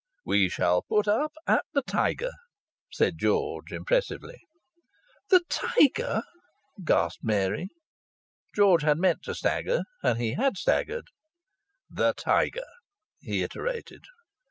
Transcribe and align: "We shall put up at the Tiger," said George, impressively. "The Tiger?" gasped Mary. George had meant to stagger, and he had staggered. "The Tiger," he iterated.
"We 0.25 0.49
shall 0.49 0.81
put 0.81 1.07
up 1.07 1.31
at 1.45 1.63
the 1.75 1.83
Tiger," 1.83 2.31
said 2.91 3.19
George, 3.19 3.71
impressively. 3.71 4.39
"The 5.29 5.43
Tiger?" 5.47 6.23
gasped 6.83 7.23
Mary. 7.23 7.67
George 8.55 8.81
had 8.81 8.97
meant 8.97 9.21
to 9.25 9.35
stagger, 9.35 9.83
and 10.01 10.19
he 10.19 10.33
had 10.33 10.57
staggered. 10.57 11.05
"The 11.87 12.13
Tiger," 12.15 12.65
he 13.19 13.43
iterated. 13.43 14.05